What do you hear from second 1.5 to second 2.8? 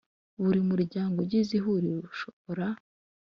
Ihuriro ushobora